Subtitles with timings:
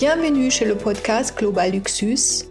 [0.00, 2.46] Bienvenue chez le podcast Global Luxus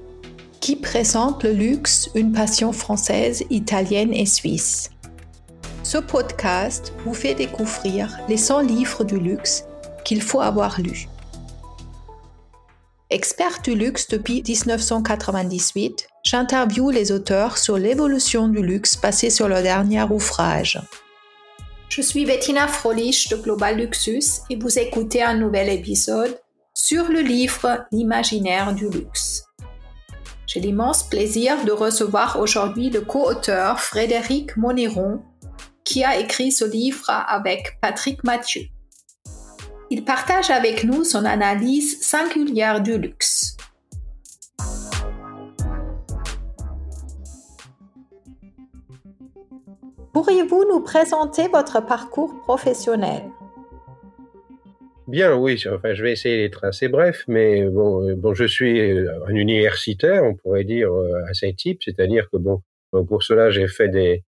[0.61, 4.91] qui présente le luxe, une passion française, italienne et suisse.
[5.81, 9.65] Ce podcast vous fait découvrir les 100 livres du luxe
[10.05, 11.09] qu'il faut avoir lus.
[13.09, 19.63] Expert du luxe depuis 1998, j'interviewe les auteurs sur l'évolution du luxe basé sur leur
[19.63, 20.79] dernier ouvrage.
[21.89, 26.37] Je suis Bettina Frolich de Global Luxus et vous écoutez un nouvel épisode
[26.81, 29.43] sur le livre L'imaginaire du luxe.
[30.47, 35.21] J'ai l'immense plaisir de recevoir aujourd'hui le co-auteur Frédéric Monéron
[35.83, 38.61] qui a écrit ce livre avec Patrick Mathieu.
[39.89, 43.57] Il partage avec nous son analyse singulière du luxe.
[50.13, 53.29] Pourriez-vous nous présenter votre parcours professionnel?
[55.09, 55.59] Bien, oui.
[55.67, 59.33] Enfin, je vais essayer d'être assez bref, mais bon, euh, bon, je suis euh, un
[59.33, 62.61] universitaire, on pourrait dire euh, assez type, c'est-à-dire que bon,
[63.07, 64.23] pour cela, j'ai fait des,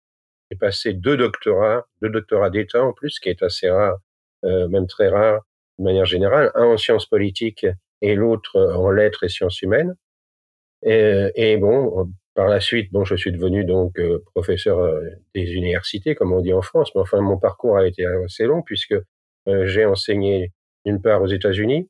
[0.50, 3.98] j'ai passé deux doctorats, deux doctorats d'État en plus, qui est assez rare,
[4.44, 5.42] même très rare
[5.80, 7.68] de manière générale, un en sciences politiques
[8.02, 9.96] et l'autre en lettres et sciences humaines.
[10.84, 14.00] Et, et, bon, par la suite, bon, je suis devenu donc
[14.34, 14.94] professeur
[15.36, 18.62] des universités, comme on dit en France, mais enfin, mon parcours a été assez long
[18.62, 18.96] puisque
[19.48, 20.52] j'ai enseigné
[20.86, 21.90] d'une part aux États-Unis,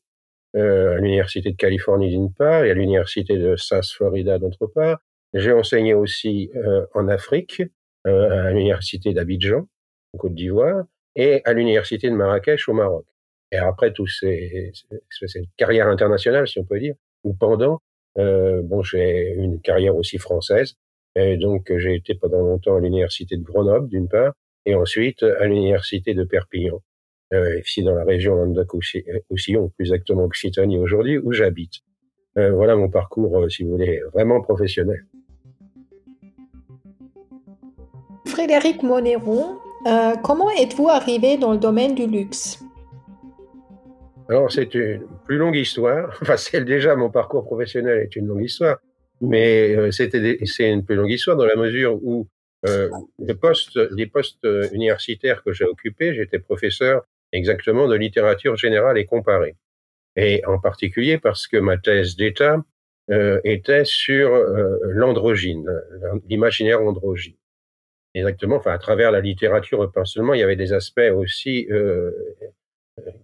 [0.56, 5.00] euh, à l'université de Californie d'une part et à l'université de South Florida d'autre part.
[5.34, 7.62] J'ai enseigné aussi euh, en Afrique,
[8.08, 9.68] euh, à l'université d'Abidjan,
[10.14, 13.06] en Côte d'Ivoire, et à l'université de Marrakech au Maroc.
[13.52, 14.72] Et après tout ces,
[15.10, 17.80] cette carrière internationale, si on peut dire, ou pendant,
[18.18, 20.76] euh, bon, j'ai une carrière aussi française.
[21.16, 24.34] Et donc, j'ai été pendant longtemps à l'université de Grenoble, d'une part,
[24.66, 26.82] et ensuite à l'université de Perpignan
[27.32, 31.82] ici dans la région Languedoc-Roussillon, euh, plus exactement Occitanie aujourd'hui, où j'habite.
[32.38, 35.06] Euh, voilà mon parcours, euh, si vous voulez, vraiment professionnel.
[38.26, 39.58] Frédéric Monéron,
[39.88, 42.60] euh, comment êtes-vous arrivé dans le domaine du luxe?
[44.28, 46.18] Alors, c'est une plus longue histoire.
[46.22, 48.78] Enfin, c'est déjà mon parcours professionnel est une longue histoire,
[49.22, 52.28] mais euh, c'était c'est une plus longue histoire dans la mesure où
[52.68, 58.98] euh, les postes, les postes universitaires que j'ai occupés, j'étais professeur exactement de littérature générale
[58.98, 59.56] et comparée.
[60.16, 62.64] Et en particulier parce que ma thèse d'État
[63.12, 65.68] euh, était sur euh, l'androgyne,
[66.28, 67.36] l'imaginaire androgyne.
[68.16, 72.12] Exactement, enfin à travers la littérature, pas seulement, il y avait des aspects aussi, euh,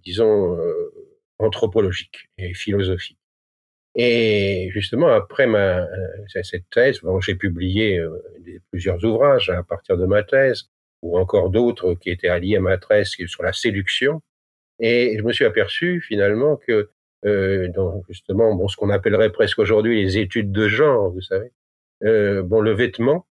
[0.03, 0.93] disons, euh,
[1.39, 3.19] anthropologiques et philosophiques.
[3.95, 5.87] Et justement, après ma,
[6.27, 8.03] cette thèse, j'ai publié
[8.69, 10.69] plusieurs ouvrages à partir de ma thèse,
[11.05, 14.21] ou encore d'autres qui étaient alliés à ma thèse sur la séduction.
[14.79, 16.89] Et je me suis aperçu finalement que
[17.25, 17.69] euh,
[18.09, 21.51] justement bon, ce qu'on appellerait presque aujourd'hui les études de genre, vous savez,
[22.03, 23.27] euh, bon, le vêtement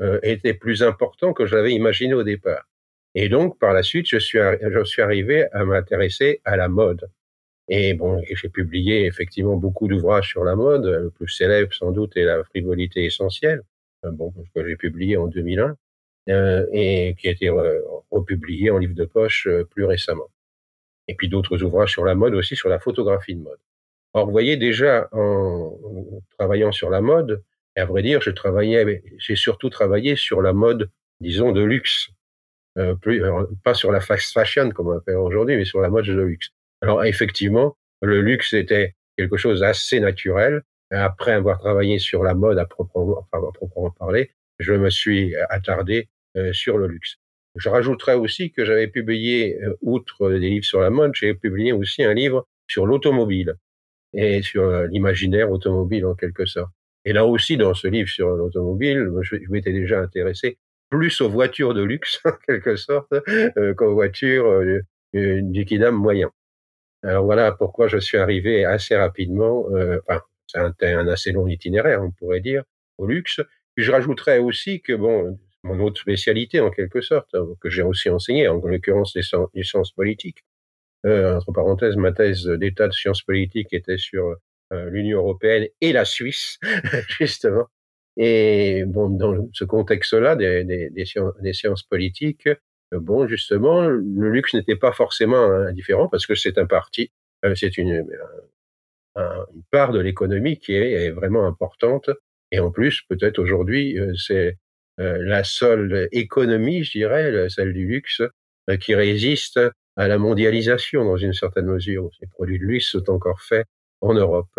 [0.00, 2.68] euh, était plus important que je l'avais imaginé au départ.
[3.14, 7.08] Et donc, par la suite, je suis, je suis arrivé à m'intéresser à la mode.
[7.68, 10.86] Et bon, j'ai publié effectivement beaucoup d'ouvrages sur la mode.
[10.86, 13.62] Le plus célèbre, sans doute, est La frivolité essentielle,
[14.04, 15.74] euh, bon, que j'ai publié en 2001 euh,
[16.26, 17.50] et qui a été
[18.10, 20.28] republié en livre de poche euh, plus récemment.
[21.08, 23.58] Et puis d'autres ouvrages sur la mode aussi, sur la photographie de mode.
[24.14, 25.76] Alors, vous voyez déjà en,
[26.38, 27.42] travaillant sur la mode,
[27.76, 30.90] à vrai dire, j'ai surtout travaillé sur la mode,
[31.20, 32.10] disons, de luxe,
[32.78, 32.94] euh,
[33.64, 36.50] pas sur la fast fashion comme on appelle aujourd'hui, mais sur la mode de luxe.
[36.82, 40.62] Alors effectivement, le luxe était quelque chose d'assez naturel.
[40.90, 43.26] Après avoir travaillé sur la mode à proprement
[43.98, 44.30] parler,
[44.62, 47.16] je me suis attardé euh, sur le luxe.
[47.56, 51.72] Je rajouterais aussi que j'avais publié, euh, outre des livres sur la mode, j'ai publié
[51.72, 53.56] aussi un livre sur l'automobile
[54.14, 56.72] et sur euh, l'imaginaire automobile en quelque sorte.
[57.04, 60.58] Et là aussi, dans ce livre sur l'automobile, je, m'étais déjà intéressé
[60.90, 66.30] plus aux voitures de luxe, en quelque sorte, euh, qu'aux voitures euh, du kidam moyen.
[67.02, 72.02] Alors voilà pourquoi je suis arrivé assez rapidement, euh, enfin, c'est un, assez long itinéraire,
[72.02, 72.62] on pourrait dire,
[72.98, 73.40] au luxe.
[73.76, 78.48] Je rajouterais aussi que, bon, mon autre spécialité, en quelque sorte, que j'ai aussi enseigné,
[78.48, 80.44] en l'occurrence les, sciences politiques.
[81.04, 84.36] Euh, entre parenthèses, ma thèse d'état de sciences politiques était sur
[84.72, 86.58] euh, l'Union européenne et la Suisse,
[87.18, 87.66] justement.
[88.16, 91.04] Et bon, dans ce contexte-là des,
[91.54, 92.48] sciences, politiques,
[92.92, 97.10] bon, justement, le luxe n'était pas forcément indifférent parce que c'est un parti,
[97.44, 98.06] euh, c'est une
[99.70, 102.10] part de l'économie qui est, vraiment importante.
[102.52, 104.58] Et en plus, peut-être aujourd'hui, euh, c'est
[105.00, 108.22] euh, la seule économie, je dirais, celle du luxe,
[108.78, 109.58] qui résiste
[109.96, 112.10] à la mondialisation dans une certaine mesure.
[112.20, 113.66] Les produits de luxe sont encore faits
[114.00, 114.54] en Europe,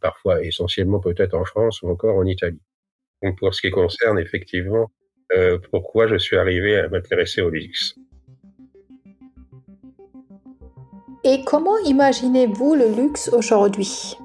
[0.00, 2.62] parfois essentiellement peut-être en France ou encore en Italie.
[3.22, 4.90] Donc pour ce qui concerne effectivement
[5.70, 7.94] pourquoi je suis arrivé à m'intéresser au luxe.
[11.24, 14.16] Et comment imaginez-vous le luxe aujourd'hui?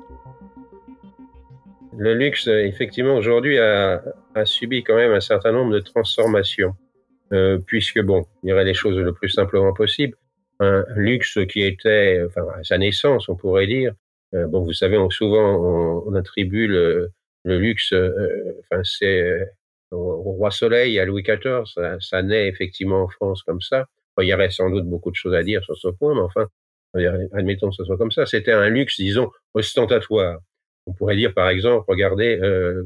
[1.99, 4.03] Le luxe, effectivement, aujourd'hui a,
[4.45, 6.75] subi quand même un certain nombre de transformations,
[7.33, 10.15] euh, puisque, bon, y aurait les choses le plus simplement possible.
[10.59, 13.93] Un luxe qui était, enfin, à sa naissance, on pourrait dire,
[14.35, 17.11] euh, bon, vous savez, on, souvent on, attribue le,
[17.45, 19.47] luxe, euh, enfin, c'est
[19.89, 23.87] au, roi Soleil, à Louis XIV, ça, ça, naît effectivement en France comme ça.
[24.19, 26.45] il y aurait sans doute beaucoup de choses à dire sur ce point, mais enfin,
[27.33, 30.39] admettons que ce soit comme ça, c'était un luxe, disons, ostentatoire.
[30.87, 32.83] On pourrait dire, par exemple, regardez, euh,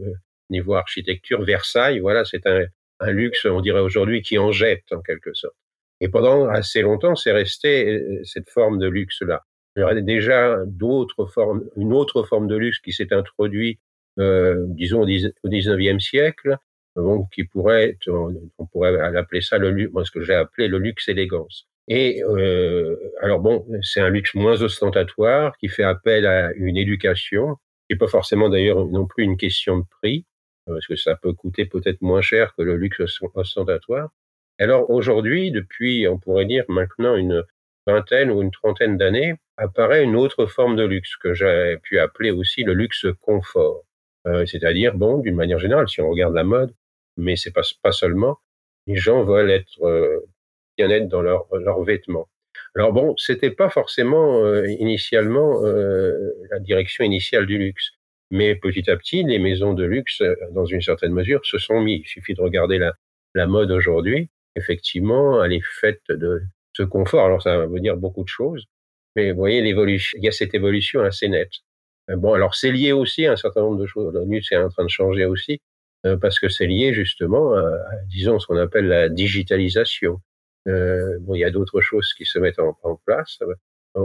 [0.50, 2.66] niveau architecture, Versailles, voilà, c'est un,
[3.00, 5.56] un, luxe, on dirait aujourd'hui, qui en jette, en quelque sorte.
[6.02, 9.44] Et pendant assez longtemps, c'est resté euh, cette forme de luxe-là.
[9.76, 13.80] Il y aurait déjà d'autres formes, une autre forme de luxe qui s'est introduite,
[14.20, 16.58] euh, disons, au 19e siècle,
[16.96, 21.08] bon, qui pourrait on pourrait l'appeler ça le luxe, ce que j'ai appelé le luxe
[21.08, 21.68] élégance.
[21.88, 27.58] Et euh, alors bon, c'est un luxe moins ostentatoire qui fait appel à une éducation,
[27.92, 30.26] qui n'est pas forcément d'ailleurs non plus une question de prix,
[30.66, 33.02] parce que ça peut coûter peut-être moins cher que le luxe
[33.34, 34.12] ostentatoire.
[34.60, 37.44] Alors aujourd'hui, depuis, on pourrait dire maintenant une
[37.86, 42.32] vingtaine ou une trentaine d'années, apparaît une autre forme de luxe que j'ai pu appeler
[42.32, 43.84] aussi le luxe confort.
[44.26, 46.74] Euh, c'est-à-dire, bon, d'une manière générale, si on regarde la mode,
[47.18, 48.38] mais c'est pas, pas seulement,
[48.88, 50.22] les gens veulent être euh,
[50.78, 52.30] bien-être dans leurs leur vêtements.
[52.76, 56.16] Alors bon, c'était pas forcément euh, initialement euh,
[56.52, 57.92] la direction initiale du luxe,
[58.30, 61.82] mais petit à petit, les maisons de luxe, euh, dans une certaine mesure, se sont
[61.82, 62.02] mis.
[62.06, 62.94] Il suffit de regarder la,
[63.36, 64.30] la mode aujourd'hui.
[64.56, 66.42] Effectivement, elle est faite de
[66.74, 67.26] ce confort.
[67.26, 68.66] Alors ça veut dire beaucoup de choses,
[69.16, 70.18] mais vous voyez l'évolution.
[70.22, 71.52] Il y a cette évolution assez nette.
[72.08, 74.14] Bon, alors c'est lié aussi à un certain nombre de choses.
[74.14, 75.62] Le luxe est en train de changer aussi
[76.22, 77.64] parce que c'est lié justement à,
[78.08, 80.20] disons, ce qu'on appelle la digitalisation.
[80.68, 83.54] Euh, bon, il y a d'autres choses qui se mettent en, place euh,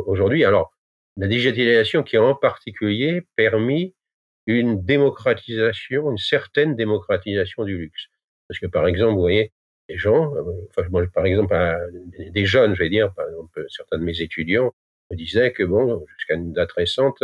[0.06, 0.44] aujourd'hui.
[0.44, 0.72] Alors,
[1.16, 3.94] la digitalisation qui a en particulier permis
[4.46, 8.06] une démocratisation, une certaine démocratisation du luxe.
[8.48, 9.52] Parce que par exemple, vous voyez,
[9.88, 11.54] les gens, euh, enfin, moi, par exemple,
[12.30, 14.72] des jeunes, je vais dire, par exemple, certains de mes étudiants
[15.10, 17.22] me disaient que bon, jusqu'à une date récente,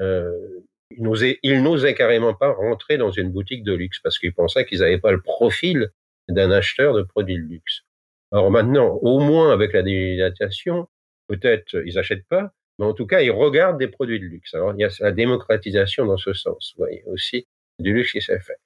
[0.00, 0.60] euh,
[0.90, 4.98] ils n'osaient carrément pas rentrer dans une boutique de luxe parce qu'ils pensaient qu'ils n'avaient
[4.98, 5.90] pas le profil
[6.28, 7.82] d'un acheteur de produits de luxe.
[8.32, 10.88] Alors maintenant, au moins avec la digitalisation,
[11.28, 14.54] peut-être ils n'achètent pas, mais en tout cas, ils regardent des produits de luxe.
[14.54, 17.46] Alors il y a la démocratisation dans ce sens, vous voyez, aussi
[17.78, 18.56] du luxe qui s'est fait.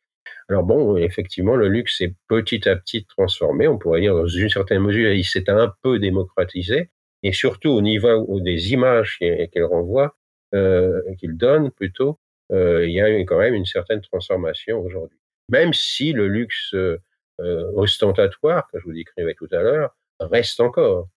[0.49, 3.67] Alors bon, effectivement, le luxe s'est petit à petit transformé.
[3.69, 6.91] On pourrait dire dans une certaine mesure, il s'est un peu démocratisé,
[7.23, 10.17] et surtout au niveau des images qu'il renvoie,
[10.55, 12.19] euh, qu'il donne plutôt,
[12.53, 15.19] euh, il y a quand même une certaine transformation aujourd'hui.
[15.49, 17.01] Même si le luxe euh,
[17.39, 21.09] ostentatoire, que je vous décrivais tout à l'heure, reste encore.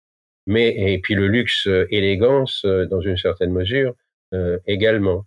[0.47, 3.93] Mais, et puis le luxe euh, élégance, euh, dans une certaine mesure,
[4.65, 5.25] également.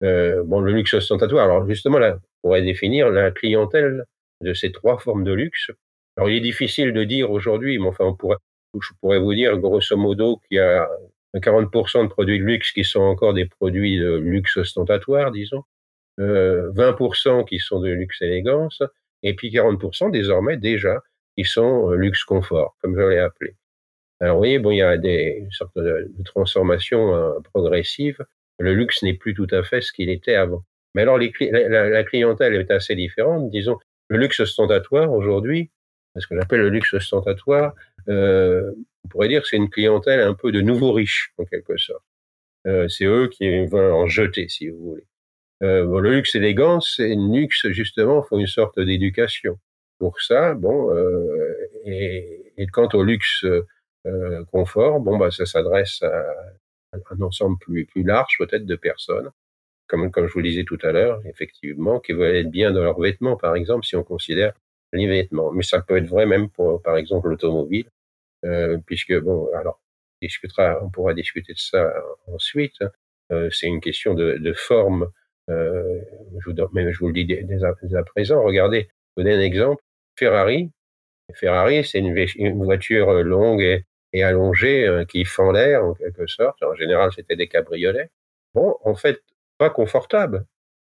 [0.00, 4.04] bon, le luxe ostentatoire, alors justement, là, on pourrait définir la clientèle
[4.40, 5.70] de ces trois formes de luxe.
[6.16, 8.38] Alors, il est difficile de dire aujourd'hui, mais enfin, on pourrait,
[8.80, 10.88] je pourrais vous dire, grosso modo, qu'il y a
[11.36, 15.64] 40% de produits de luxe qui sont encore des produits de luxe ostentatoire, disons,
[16.20, 18.82] euh, 20% qui sont de luxe élégance,
[19.22, 21.02] et puis 40% désormais déjà
[21.36, 23.54] qui sont euh, luxe confort, comme je l'ai appelé.
[24.20, 28.24] Alors vous voyez, bon, il y a des sortes de, de transformations euh, progressives.
[28.58, 30.64] Le luxe n'est plus tout à fait ce qu'il était avant.
[30.94, 33.50] Mais alors la, clientèle est assez différente.
[33.50, 35.70] Disons, le luxe ostentatoire aujourd'hui,
[36.16, 37.74] ce que j'appelle le luxe ostentatoire,
[38.08, 38.72] euh,
[39.04, 42.02] on pourrait dire que c'est une clientèle un peu de nouveaux riches, en quelque sorte.
[42.88, 45.06] C'est eux qui veulent en jeter, si vous voulez.
[45.62, 49.58] Euh, bon, le luxe élégance, c'est une luxe justement, faut une sorte d'éducation.
[49.98, 53.44] Pour ça, bon, euh, et, et, quant au luxe
[54.06, 56.24] euh, confort, bon, bah, ça s'adresse à,
[56.92, 59.30] un ensemble plus, plus large peut-être de personnes,
[59.88, 62.82] comme, comme je vous le disais tout à l'heure, effectivement, qui veulent être bien dans
[62.82, 64.52] leurs vêtements, par exemple, si on considère
[64.92, 65.52] les vêtements.
[65.52, 67.90] Mais ça peut être vrai même pour, par exemple, l'automobile,
[68.44, 69.80] euh, puisque, bon, alors,
[70.22, 71.92] on, discutera, on pourra discuter de ça
[72.28, 72.82] ensuite.
[73.32, 75.10] Euh, c'est une question de, de forme
[75.48, 76.00] euh,
[76.38, 78.42] je, vous, mais je vous le dis dès, à, présent.
[78.42, 79.82] Regardez, je vous donne un exemple.
[80.16, 80.70] Ferrari.
[81.34, 86.62] Ferrari, c'est une, voiture longue et, allongée euh, qui fend l'air en quelque sorte.
[86.62, 88.10] En général, c'était des cabriolets.
[88.54, 89.20] Bon, en fait,
[89.58, 90.46] pas confortable.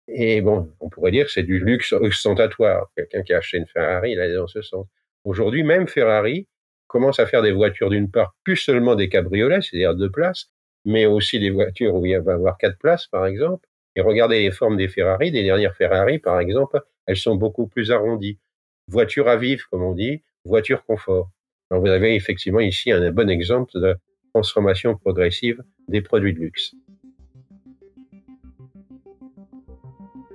[0.07, 2.89] Et bon, on pourrait dire que c'est du luxe ostentatoire.
[2.95, 4.87] Quelqu'un qui a acheté une Ferrari, il est dans ce sens.
[5.23, 6.47] Aujourd'hui, même Ferrari
[6.87, 10.49] commence à faire des voitures d'une part plus seulement des cabriolets, c'est-à-dire deux places,
[10.85, 13.68] mais aussi des voitures où il va y avoir quatre places, par exemple.
[13.99, 17.91] Et regardez les formes des Ferrari, des dernières Ferrari, par exemple, elles sont beaucoup plus
[17.91, 18.39] arrondies.
[18.87, 21.27] Voiture à vivre, comme on dit, voiture confort.
[21.69, 23.97] Vous avez effectivement ici un bon exemple de
[24.33, 26.75] transformation progressive des produits de luxe.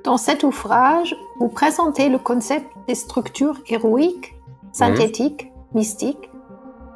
[0.04, 4.34] Dans cet ouvrage, vous présentez le concept des structures héroïques,
[4.74, 6.28] synthétiques, mystiques,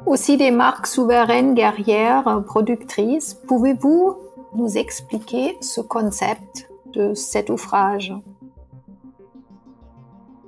[0.05, 3.33] aussi des marques souveraines, guerrières, productrices.
[3.47, 8.13] Pouvez-vous nous expliquer ce concept de cet ouvrage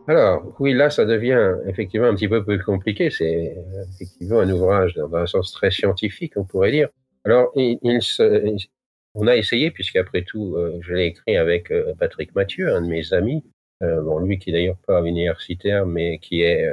[0.07, 3.09] alors, oui, là, ça devient effectivement un petit peu plus compliqué.
[3.11, 3.55] C'est
[3.93, 6.89] effectivement un ouvrage dans un sens très scientifique, on pourrait dire.
[7.23, 12.81] Alors, on a essayé, puisqu'après tout, euh, je l'ai écrit avec euh, Patrick Mathieu, un
[12.81, 13.43] de mes amis,
[13.83, 16.67] euh, bon, lui qui est d'ailleurs pas universitaire, mais qui est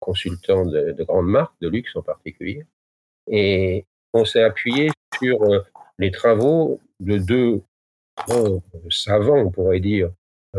[0.00, 2.64] consultant de, grandes marques, de luxe en particulier.
[3.28, 5.40] Et on s'est appuyé sur
[5.98, 7.62] les travaux de deux
[8.90, 10.10] savants, on pourrait dire,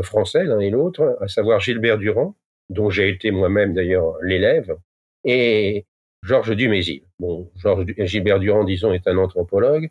[0.02, 2.36] français, l'un et l'autre, à savoir Gilbert Durand,
[2.70, 4.78] dont j'ai été moi-même d'ailleurs l'élève,
[5.24, 5.86] et
[6.24, 7.04] Georges Dumézil.
[7.20, 9.90] Bon, Georges Gilbert Durand, disons, est un anthropologue,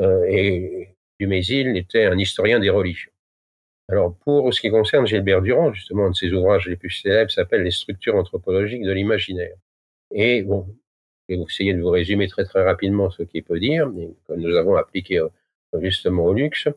[0.00, 3.10] euh, et Dumézil était un historien des religions.
[3.88, 7.30] Alors, pour ce qui concerne Gilbert Durand, justement, un de ses ouvrages les plus célèbres
[7.30, 9.56] s'appelle Les structures anthropologiques de l'imaginaire.
[10.12, 10.66] Et bon,
[11.28, 13.90] vais essayer de vous résumer très très rapidement ce qu'il peut dire,
[14.28, 15.28] que nous avons appliqué euh,
[15.80, 16.68] justement au luxe.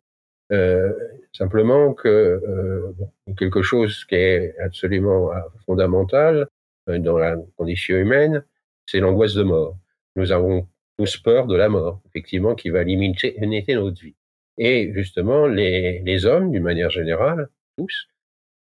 [0.51, 0.91] Euh,
[1.31, 2.91] simplement que euh,
[3.37, 6.47] quelque chose qui est absolument euh, fondamental
[6.89, 8.43] euh, dans la condition humaine,
[8.87, 9.77] c'est l'angoisse de mort.
[10.15, 14.15] Nous avons tous peur de la mort, effectivement, qui va limiter notre vie.
[14.57, 18.07] Et justement, les, les hommes, d'une manière générale, tous,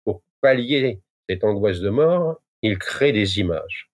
[0.05, 3.91] pour pallier cette angoisse de mort, ils créent des images.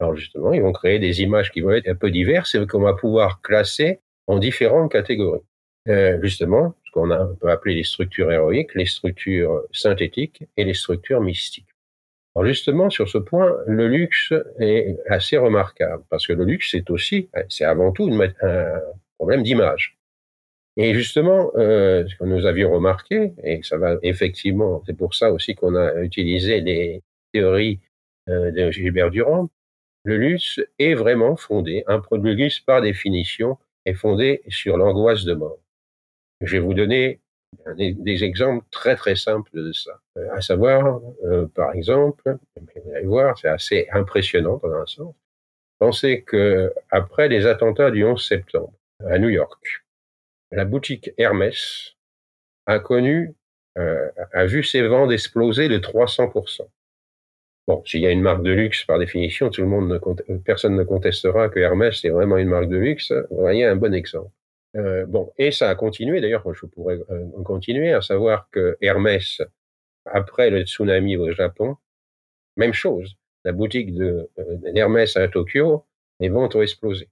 [0.00, 2.80] Alors justement, ils vont créer des images qui vont être un peu diverses et qu'on
[2.80, 5.42] va pouvoir classer en différentes catégories.
[5.88, 7.08] Euh, justement, ce qu'on
[7.40, 11.68] peut appeler les structures héroïques, les structures synthétiques et les structures mystiques.
[12.34, 16.88] Alors justement, sur ce point, le luxe est assez remarquable, parce que le luxe, c'est
[16.90, 18.10] aussi, c'est avant tout
[18.42, 18.80] un
[19.18, 19.98] problème d'image.
[20.76, 25.32] Et justement, euh, ce que nous avions remarqué, et ça va effectivement, c'est pour ça
[25.32, 27.02] aussi qu'on a utilisé les
[27.32, 27.80] théories
[28.28, 29.48] euh, de Gilbert Durand,
[30.08, 35.34] le luxe est vraiment fondé, un produit luxe par définition est fondé sur l'angoisse de
[35.34, 35.58] mort.
[36.40, 37.20] Je vais vous donner
[37.76, 40.00] des, exemples très très simples de ça.
[40.16, 45.14] Euh, à savoir, euh, par exemple, vous allez voir, c'est assez impressionnant dans un sens.
[45.78, 48.72] Pensez que après les attentats du 11 septembre
[49.04, 49.62] à New York,
[50.52, 51.96] la boutique Hermès
[52.64, 53.34] a connu,
[53.76, 56.66] euh, a vu ses ventes exploser de 300%.
[57.68, 60.74] Bon, s'il y a une marque de luxe, par définition, tout le monde ne, personne
[60.74, 63.12] ne contestera que Hermès est vraiment une marque de luxe.
[63.30, 64.30] Vous voyez un bon exemple.
[64.76, 66.22] Euh, bon, et ça a continué.
[66.22, 69.42] D'ailleurs, je pourrais euh, continuer à savoir que Hermès,
[70.06, 71.76] après le tsunami au Japon,
[72.56, 73.16] même chose.
[73.44, 75.84] La boutique de euh, d'Hermès à Tokyo,
[76.20, 77.10] les ventes ont explosé.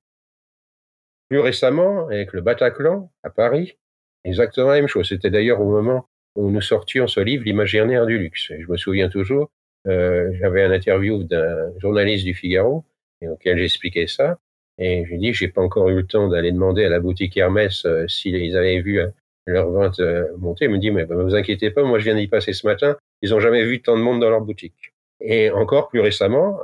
[1.29, 3.77] Plus récemment, avec le Bataclan à Paris,
[4.25, 5.07] exactement la même chose.
[5.09, 8.51] C'était d'ailleurs au moment où nous sortions ce livre, L'imaginaire du luxe.
[8.53, 9.56] Et je me souviens toujours, euh,
[9.87, 12.85] j'avais un interview d'un journaliste du Figaro,
[13.21, 14.39] et auquel j'expliquais ça.
[14.79, 17.37] Et je lui dis, j'ai pas encore eu le temps d'aller demander à la boutique
[17.37, 19.09] Hermès euh, s'ils avaient vu euh,
[19.47, 20.67] leur vente euh, monter.
[20.67, 22.97] Il me dit, mais ne vous inquiétez pas, moi je viens d'y passer ce matin.
[23.23, 24.93] Ils ont jamais vu tant de monde dans leur boutique.
[25.21, 26.61] Et encore plus récemment,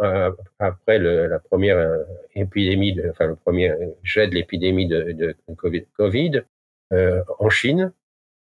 [0.59, 5.35] après le, la première épidémie, enfin le premier jet de l'épidémie de,
[5.97, 6.43] Covid,
[6.91, 7.95] en Chine,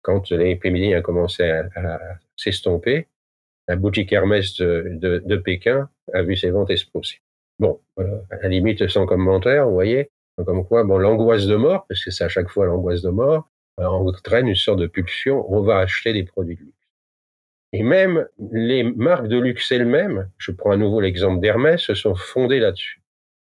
[0.03, 2.01] quand l'épidémie a commencé à
[2.35, 3.07] s'estomper,
[3.69, 7.21] la boutique Hermès de, de, de, Pékin a vu ses ventes exploser.
[7.59, 10.11] Bon, à la limite, sans commentaire, vous voyez,
[10.45, 13.49] comme quoi, bon, l'angoisse de mort, parce que c'est à chaque fois l'angoisse de mort,
[13.79, 16.75] euh, entraîne une sorte de pulsion, on va acheter des produits de luxe.
[17.73, 22.14] Et même les marques de luxe elles-mêmes, je prends à nouveau l'exemple d'Hermès, se sont
[22.14, 23.00] fondées là-dessus.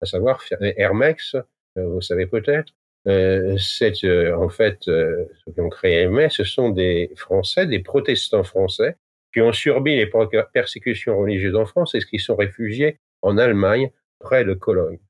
[0.01, 1.35] À savoir, Hermès,
[1.79, 2.73] euh, vous savez peut-être,
[3.09, 7.81] euh, c'est euh, en fait, ceux qui ont créé Hermès, ce sont des Français, des
[7.81, 8.97] protestants français,
[9.35, 10.11] qui ont subi les
[10.53, 15.01] persécutions religieuses en France et qui sont réfugiés en Allemagne, près de Cologne.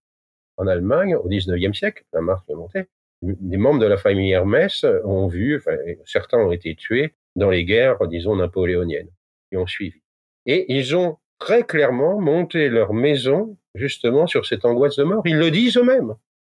[0.57, 2.87] En Allemagne, au XIXe siècle, la marque est montée,
[3.23, 5.63] des membres de la famille Hermès ont vu,
[6.07, 9.11] certains ont été tués dans les guerres, disons, napoléoniennes,
[9.51, 10.01] qui ont suivi.
[10.47, 15.23] Et ils ont très clairement monté leur maison, justement, sur cette angoisse de mort.
[15.27, 16.15] Ils le disent eux-mêmes.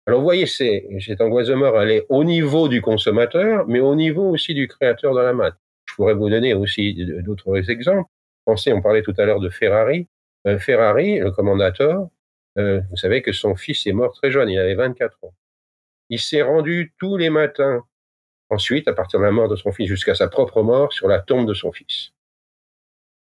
[0.05, 3.95] Alors, vous voyez, cette angoisse de mort, elle est au niveau du consommateur, mais au
[3.95, 5.57] niveau aussi du créateur de la maths.
[5.95, 8.09] Je pourrais vous donner aussi d'autres exemples.
[8.43, 10.09] Pensez, on parlait tout à l'heure de Ferrari.
[10.45, 12.09] Euh, Ferrari, le commandateur,
[12.57, 15.33] euh, vous savez que son fils est mort très jeune, il avait 24 ans.
[16.09, 17.85] il s'est rendu tous les matins,
[18.49, 21.19] ensuite, à partir de la mort de son fils jusqu'à sa propre mort, sur la
[21.19, 22.11] tombe de son fils.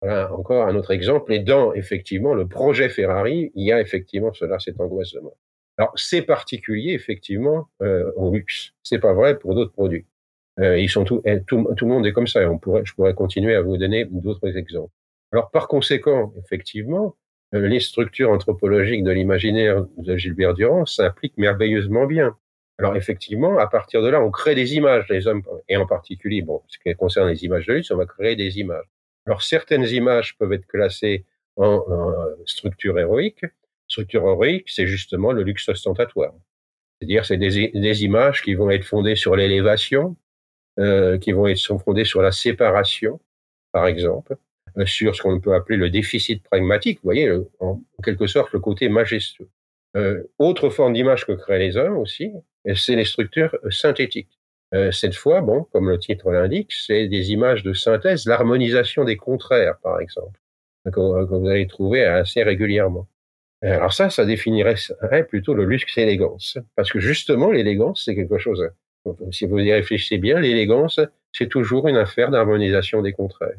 [0.00, 1.35] Voilà encore un autre exemple.
[1.35, 5.37] Et dans, effectivement, le projet Ferrari, il y a effectivement cela, cette angoisse de mort.
[5.76, 8.73] Alors, c'est particulier, effectivement, euh, au luxe.
[8.83, 10.06] C'est pas vrai pour d'autres produits.
[10.61, 12.49] Euh, ils sont tout, eh, tout, tout, le monde est comme ça.
[12.50, 14.92] On pourrait, je pourrais continuer à vous donner d'autres exemples.
[15.32, 17.16] Alors, par conséquent, effectivement,
[17.54, 22.37] euh, les structures anthropologiques de l'imaginaire de Gilbert Durand s'impliquent merveilleusement bien.
[22.78, 26.42] Alors, effectivement, à partir de là, on crée des images, les hommes, et en particulier,
[26.42, 28.84] bon, ce qui concerne les images de luxe, on va créer des images.
[29.26, 31.25] Alors, certaines images peuvent être classées
[31.56, 32.14] en, en
[32.46, 33.44] structure héroïque,
[33.88, 36.34] structure héroïque, c'est justement le luxe ostentatoire.
[36.99, 40.16] C'est-à-dire, c'est des, des, images qui vont être fondées sur l'élévation,
[40.78, 43.21] euh, qui vont être fondées sur la séparation,
[43.73, 44.37] par exemple,
[44.78, 46.99] euh, sur ce qu'on peut appeler le déficit pragmatique.
[46.99, 49.49] Vous voyez, en, quelque sorte, le côté majestueux.
[49.97, 52.33] Euh, autre forme d'image que créent les hommes aussi,
[52.75, 54.38] c'est les structures synthétiques.
[54.75, 59.16] Euh, cette fois, bon, comme le titre l'indique, c'est des images de synthèse, l'harmonisation des
[59.16, 60.40] contraires, par exemple,
[60.85, 63.07] que vous allez trouver assez régulièrement.
[63.64, 64.76] Euh, alors ça, ça définirait
[65.28, 66.59] plutôt le luxe élégance.
[66.75, 68.69] Parce que justement, l'élégance, c'est quelque chose,
[69.30, 71.00] si vous y réfléchissez bien, l'élégance,
[71.32, 73.58] c'est toujours une affaire d'harmonisation des contraires.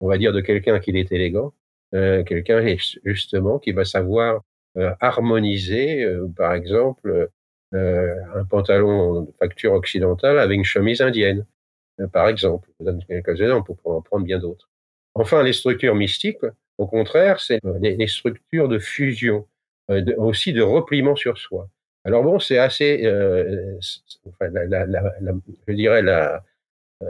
[0.00, 1.52] On va dire de quelqu'un qu'il est élégant,
[1.94, 2.64] euh, quelqu'un
[3.04, 4.42] justement qui va savoir
[4.76, 7.30] euh, harmoniser, euh, par exemple,
[7.74, 11.44] euh, un pantalon de facture occidentale avec une chemise indienne,
[12.00, 12.68] euh, par exemple.
[12.68, 14.68] Je vous donne quelques exemples pour en prendre bien d'autres.
[15.14, 16.44] Enfin, les structures mystiques,
[16.78, 19.48] au contraire, c'est des, structures de fusion,
[19.90, 21.68] euh, aussi de repliement sur soi.
[22.04, 26.42] Alors bon, c'est assez, euh, je dirais la,
[27.02, 27.06] euh,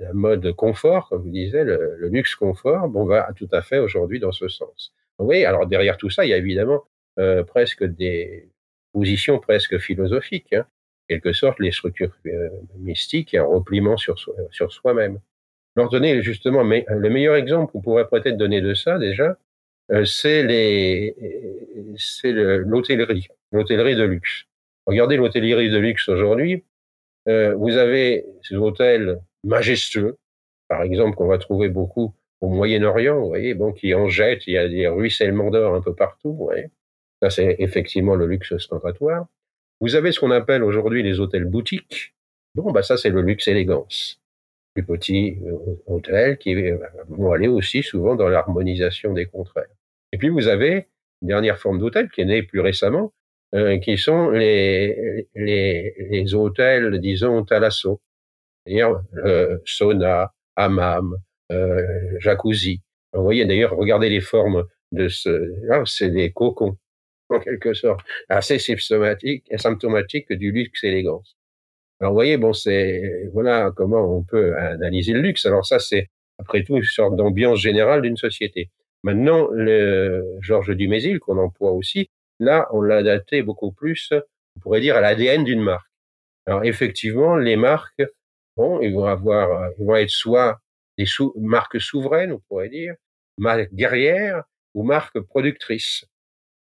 [0.00, 4.20] la mode confort, comme vous disiez, le, luxe confort, bon, va tout à fait aujourd'hui
[4.20, 4.92] dans ce sens.
[5.18, 6.82] Oui, alors derrière tout ça, il y a évidemment
[7.18, 8.48] euh, presque des
[8.92, 10.66] positions presque philosophiques, hein,
[11.08, 12.48] quelque sorte les structures euh,
[12.78, 15.20] mystiques et un repliement sur, soi, sur soi-même
[15.76, 19.38] leur donner justement mais, le meilleur exemple qu'on pourrait peut-être donner de ça déjà,
[20.04, 21.14] c'est les,
[21.96, 24.44] c'est l'hôtellerie, l'hôtellerie de luxe.
[24.86, 26.64] Regardez l'hôtellerie de luxe aujourd'hui.
[27.28, 30.16] Euh, vous avez ces hôtels majestueux,
[30.68, 34.54] par exemple, qu'on va trouver beaucoup au Moyen-Orient, vous voyez, bon, qui en jettent, il
[34.54, 36.70] y a des ruissellements d'or un peu partout, vous voyez.
[37.22, 39.26] Ça, c'est effectivement le luxe ostentatoire.
[39.80, 42.14] Vous avez ce qu'on appelle aujourd'hui les hôtels boutiques.
[42.56, 44.22] Bon, bah, ça, c'est le luxe élégance
[44.74, 46.78] plus petits euh, hôtels qui euh,
[47.08, 49.66] vont aller aussi souvent dans l'harmonisation des contraires.
[50.12, 50.86] Et puis vous avez
[51.22, 53.12] une dernière forme d'hôtel qui est née plus récemment,
[53.54, 58.00] euh, qui sont les, les, les hôtels, disons, thalasso,
[58.64, 61.16] c'est-à-dire euh, sauna, hammam,
[61.50, 61.82] euh,
[62.18, 62.82] jacuzzi.
[63.12, 65.28] Vous voyez d'ailleurs, regardez les formes de ce,
[65.66, 66.76] là, c'est des cocons,
[67.28, 71.36] en quelque sorte, assez symptomatiques, symptomatiques du luxe élégance.
[72.00, 75.46] Alors, vous voyez, bon, c'est, voilà comment on peut analyser le luxe.
[75.46, 78.70] Alors, ça, c'est, après tout, une sorte d'ambiance générale d'une société.
[79.02, 84.12] Maintenant, le Georges Dumézil, qu'on emploie aussi, là, on l'a daté beaucoup plus,
[84.56, 85.90] on pourrait dire, à l'ADN d'une marque.
[86.46, 88.02] Alors, effectivement, les marques,
[88.56, 90.60] bon, ils vont avoir, ils vont être soit
[90.98, 92.94] des marques souveraines, on pourrait dire,
[93.38, 96.04] marques guerrières ou marques productrices.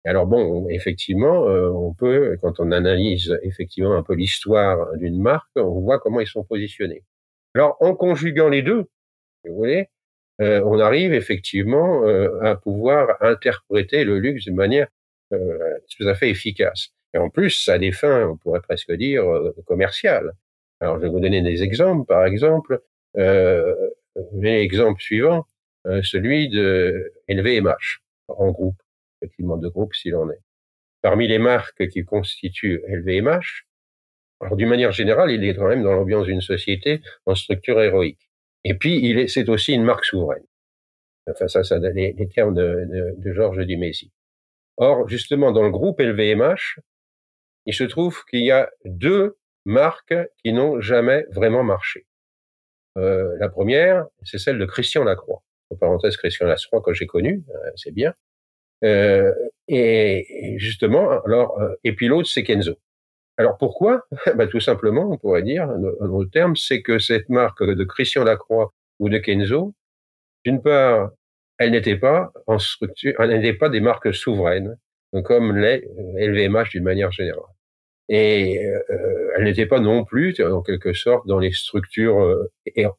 [0.04, 5.52] Alors bon, effectivement, euh, on peut, quand on analyse effectivement un peu l'histoire d'une marque,
[5.56, 7.04] on voit comment ils sont positionnés.
[7.54, 8.90] Alors, en conjuguant les deux,
[9.46, 9.90] vous voyez,
[10.42, 14.88] euh, on arrive effectivement euh, à pouvoir interpréter le luxe d'une manière
[15.32, 16.90] tout à fait efficace.
[17.14, 19.24] Et en plus, ça des on pourrait presque dire,
[19.66, 20.34] commerciales.
[20.82, 22.06] Alors, je vais vous donner des exemples.
[22.06, 22.82] Par exemple,
[24.34, 25.46] l'exemple suivant,
[25.86, 28.76] celui de LVMH en groupe
[29.22, 30.42] effectivement de groupe s'il en est.
[31.02, 33.66] Parmi les marques qui constituent LVMH,
[34.40, 38.31] alors d'une manière générale, il est quand même dans l'ambiance d'une société en structure héroïque.
[38.64, 40.44] Et puis, c'est aussi une marque souveraine.
[41.30, 44.12] Enfin, ça, ça les, les termes de, de, de Georges Dumézy.
[44.78, 46.80] Or, justement, dans le groupe LVMH,
[47.66, 52.06] il se trouve qu'il y a deux marques qui n'ont jamais vraiment marché.
[52.98, 55.44] Euh, la première, c'est celle de Christian Lacroix.
[55.70, 58.14] En parenthèse, Christian Lacroix que j'ai connu, euh, c'est bien.
[58.84, 59.34] Euh,
[59.68, 62.78] et justement, alors, euh, et puis l'autre, c'est Kenzo.
[63.42, 64.06] Alors pourquoi?
[64.36, 68.24] Ben, Tout simplement, on pourrait dire, un autre terme, c'est que cette marque de Christian
[68.24, 69.74] Lacroix ou de Kenzo,
[70.46, 71.10] d'une part,
[71.58, 74.78] elle n'était pas en structure, elle n'était pas des marques souveraines,
[75.24, 77.42] comme les LVMH d'une manière générale.
[78.10, 82.52] Et euh, elle n'était pas non plus, en quelque sorte, dans les structures, euh,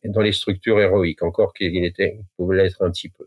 [0.04, 3.26] dans les structures héroïques, encore qu'il était, pouvait l'être un petit peu.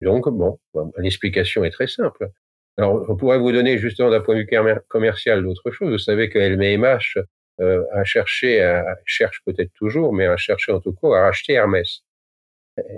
[0.00, 0.60] Donc, bon,
[0.98, 2.30] l'explication est très simple.
[2.78, 5.90] Alors, on pourrait vous donner justement d'un point de vue commercial d'autres choses.
[5.90, 7.18] Vous savez que LVMH
[7.60, 11.54] euh, a cherché, à, cherche peut-être toujours, mais a cherché en tout cas à racheter
[11.54, 12.02] Hermès.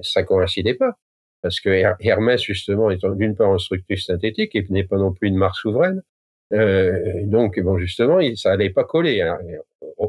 [0.03, 0.99] Ça coïncidait pas.
[1.43, 1.69] Parce que
[2.01, 5.57] Hermès, justement, est d'une part en structure synthétique et n'est pas non plus une marque
[5.57, 6.03] souveraine.
[6.53, 9.23] Euh, donc, bon, justement, ça n'allait pas coller.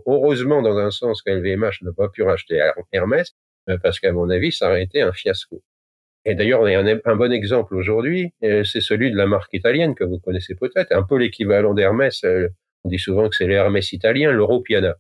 [0.08, 2.60] Heureusement, dans un sens, qu'LVMH n'a pas pu racheter
[2.92, 3.36] Hermès,
[3.70, 5.62] euh, parce qu'à mon avis, ça aurait été un fiasco.
[6.30, 10.20] Et d'ailleurs, un, bon exemple aujourd'hui, euh, c'est celui de la marque italienne que vous
[10.20, 12.24] connaissez peut-être, un peu l'équivalent d'Hermès.
[12.24, 12.50] Euh,
[12.84, 14.96] on dit souvent que c'est l'Hermès italien, l'Europiana.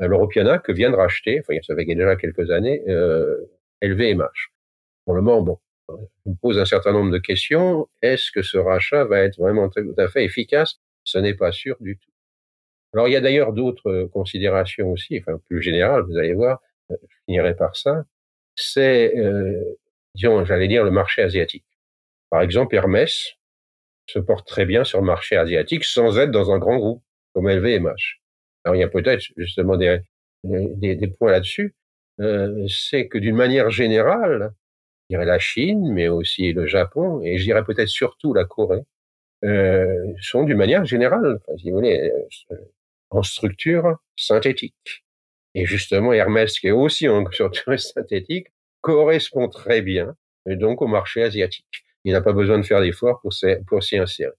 [0.00, 3.48] L'Europiana que vient de racheter, enfin, ça fait déjà quelques années, euh,
[3.80, 4.50] LVMH.
[5.04, 5.58] Pour le moment, bon,
[6.26, 7.88] me pose un certain nombre de questions.
[8.02, 10.80] Est-ce que ce rachat va être vraiment tout à fait efficace?
[11.04, 12.10] Ce n'est pas sûr du tout.
[12.92, 16.96] Alors, il y a d'ailleurs d'autres considérations aussi, enfin, plus générales, vous allez voir, je
[17.24, 18.04] finirai par ça.
[18.56, 19.78] C'est, euh,
[20.16, 21.64] disons, j'allais dire, le marché asiatique.
[22.30, 23.34] Par exemple, Hermès
[24.06, 27.02] se porte très bien sur le marché asiatique sans être dans un grand groupe
[27.34, 28.20] comme LVMH.
[28.64, 30.00] Alors, il y a peut-être justement des,
[30.44, 31.74] des, des points là-dessus.
[32.20, 34.54] Euh, c'est que d'une manière générale,
[35.08, 38.82] je dirais la Chine, mais aussi le Japon, et je dirais peut-être surtout la Corée,
[39.44, 42.10] euh, sont d'une manière générale, si vous voulez,
[42.50, 42.56] euh,
[43.10, 45.04] en structure synthétique.
[45.54, 48.48] Et justement, Hermès, qui est aussi en structure synthétique,
[48.86, 50.14] correspond très bien
[50.46, 51.84] donc au marché asiatique.
[52.04, 53.32] Il n'a pas besoin de faire d'efforts pour,
[53.66, 54.30] pour s'y insérer.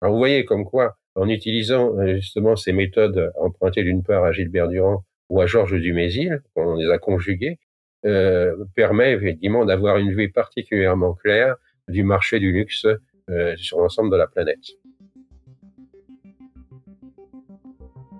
[0.00, 4.32] Alors vous voyez comme quoi, en utilisant euh, justement ces méthodes empruntées d'une part à
[4.32, 7.60] Gilbert Durand ou à Georges Dumézil, on les a conjuguées,
[8.04, 11.54] euh, permet effectivement d'avoir une vue particulièrement claire
[11.86, 12.88] du marché du luxe
[13.30, 14.66] euh, sur l'ensemble de la planète.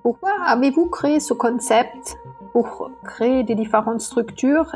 [0.04, 2.16] Pourquoi avez-vous créé ce concept?
[2.52, 4.70] Pour créer des différentes structures?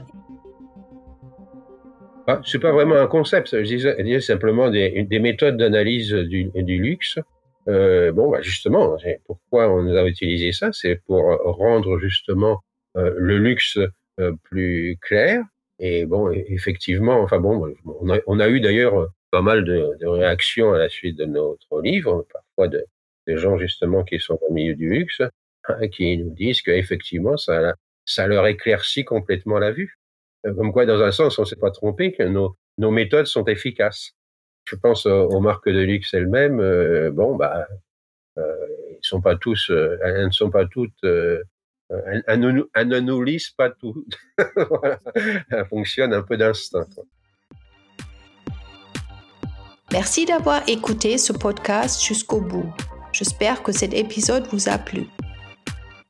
[2.28, 7.18] Ah, C'est pas vraiment un concept, je disais, simplement des, des méthodes d'analyse du, luxe.
[7.68, 12.62] Euh, bon, bah justement, pourquoi on a utilisé ça C'est pour rendre justement
[12.96, 13.78] euh, le luxe
[14.20, 15.42] euh, plus clair.
[15.78, 20.72] Et bon, effectivement, enfin bon, on a, on a eu d'ailleurs pas mal de, réactions
[20.72, 22.84] à la suite de notre livre, parfois de,
[23.26, 25.22] gens justement qui sont au milieu du luxe,
[25.68, 27.74] hein, qui nous disent qu'effectivement, ça,
[28.06, 29.98] ça leur éclaircit complètement la vue.
[30.46, 32.56] Euh, comme quoi, dans un sens, on ne s'est pas trompé, que nos,
[32.90, 34.12] méthodes sont efficaces.
[34.64, 36.60] Je pense aux, marques de luxe elles-mêmes.
[36.60, 37.66] Euh, bon, bah,
[38.38, 38.54] euh,
[38.90, 43.70] ils sont pas tous, euh, elles ne sont pas toutes elles, ne, nous lisent pas
[43.70, 44.04] tout.
[44.70, 45.00] voilà.
[45.50, 46.86] Elle fonctionne un peu d'instinct.
[49.90, 52.70] Merci d'avoir écouté ce podcast jusqu'au bout.
[53.12, 55.06] J'espère que cet épisode vous a plu.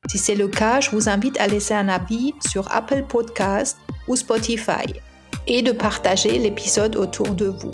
[0.09, 4.17] Si c'est le cas, je vous invite à laisser un avis sur Apple Podcast ou
[4.17, 4.87] Spotify
[5.47, 7.71] et de partager l'épisode autour de vous.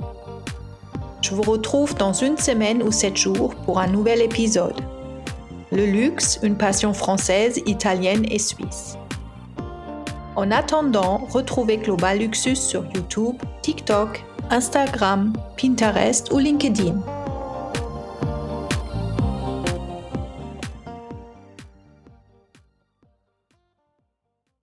[1.22, 4.78] Je vous retrouve dans une semaine ou sept jours pour un nouvel épisode.
[5.72, 8.98] Le luxe, une passion française, italienne et suisse.
[10.36, 17.23] En attendant, retrouvez Global Luxus sur YouTube, TikTok, Instagram, Pinterest ou LinkedIn.